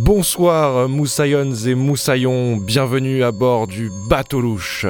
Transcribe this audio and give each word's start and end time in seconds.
Bonsoir 0.00 0.88
Moussaillons 0.88 1.52
et 1.66 1.74
Moussaillons, 1.74 2.56
bienvenue 2.56 3.24
à 3.24 3.32
bord 3.32 3.66
du 3.66 3.90
bateau 4.08 4.40
louche. 4.40 4.86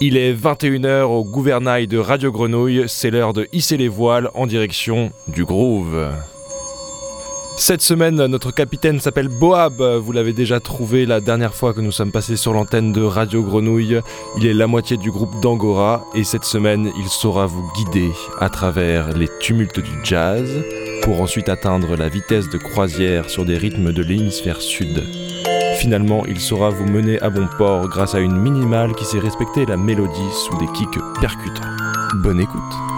Il 0.00 0.16
est 0.16 0.34
21h 0.34 1.02
au 1.04 1.22
gouvernail 1.22 1.86
de 1.86 1.98
Radio 1.98 2.32
Grenouille, 2.32 2.86
c'est 2.88 3.10
l'heure 3.10 3.32
de 3.32 3.46
hisser 3.52 3.76
les 3.76 3.86
voiles 3.86 4.28
en 4.34 4.48
direction 4.48 5.12
du 5.28 5.44
Groove. 5.44 6.10
Cette 7.56 7.80
semaine, 7.80 8.26
notre 8.26 8.50
capitaine 8.50 8.98
s'appelle 8.98 9.28
Boab. 9.28 9.80
Vous 9.80 10.10
l'avez 10.10 10.32
déjà 10.32 10.58
trouvé 10.58 11.06
la 11.06 11.20
dernière 11.20 11.54
fois 11.54 11.72
que 11.72 11.80
nous 11.80 11.92
sommes 11.92 12.12
passés 12.12 12.36
sur 12.36 12.52
l'antenne 12.52 12.92
de 12.92 13.02
Radio 13.02 13.44
Grenouille. 13.44 14.00
Il 14.36 14.46
est 14.46 14.54
la 14.54 14.66
moitié 14.66 14.96
du 14.96 15.12
groupe 15.12 15.40
d'Angora 15.40 16.04
et 16.16 16.24
cette 16.24 16.44
semaine, 16.44 16.90
il 16.98 17.08
saura 17.08 17.46
vous 17.46 17.70
guider 17.76 18.10
à 18.40 18.48
travers 18.48 19.16
les 19.16 19.28
tumultes 19.38 19.78
du 19.78 19.92
jazz 20.02 20.64
pour 21.02 21.20
ensuite 21.20 21.48
atteindre 21.48 21.96
la 21.96 22.08
vitesse 22.08 22.48
de 22.48 22.58
croisière 22.58 23.30
sur 23.30 23.44
des 23.44 23.56
rythmes 23.56 23.92
de 23.92 24.02
l'hémisphère 24.02 24.60
sud. 24.60 25.02
Finalement, 25.78 26.24
il 26.26 26.40
saura 26.40 26.70
vous 26.70 26.86
mener 26.86 27.20
à 27.20 27.30
bon 27.30 27.48
port 27.56 27.88
grâce 27.88 28.14
à 28.14 28.20
une 28.20 28.36
minimale 28.36 28.94
qui 28.94 29.04
sait 29.04 29.18
respecter 29.18 29.64
la 29.66 29.76
mélodie 29.76 30.32
sous 30.46 30.56
des 30.58 30.70
kicks 30.72 31.02
percutants. 31.20 31.62
Bonne 32.22 32.40
écoute. 32.40 32.97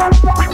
Bye. 0.00 0.50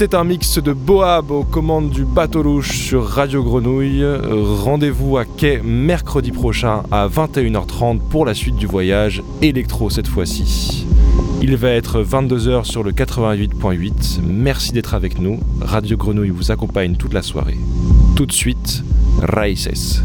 C'était 0.00 0.16
un 0.16 0.24
mix 0.24 0.56
de 0.56 0.72
Boab 0.72 1.30
aux 1.30 1.44
commandes 1.44 1.90
du 1.90 2.06
bateau 2.06 2.42
louche 2.42 2.86
sur 2.86 3.06
Radio 3.06 3.44
Grenouille. 3.44 4.02
Rendez-vous 4.30 5.18
à 5.18 5.26
quai 5.26 5.60
mercredi 5.62 6.32
prochain 6.32 6.84
à 6.90 7.06
21h30 7.06 7.98
pour 8.08 8.24
la 8.24 8.32
suite 8.32 8.56
du 8.56 8.64
voyage 8.64 9.22
électro 9.42 9.90
cette 9.90 10.08
fois-ci. 10.08 10.86
Il 11.42 11.54
va 11.54 11.68
être 11.72 12.02
22h 12.02 12.64
sur 12.64 12.82
le 12.82 12.92
88.8. 12.92 14.20
Merci 14.26 14.72
d'être 14.72 14.94
avec 14.94 15.18
nous. 15.18 15.38
Radio 15.60 15.98
Grenouille 15.98 16.30
vous 16.30 16.50
accompagne 16.50 16.96
toute 16.96 17.12
la 17.12 17.20
soirée. 17.20 17.58
Tout 18.16 18.24
de 18.24 18.32
suite, 18.32 18.82
Raíces. 19.20 20.02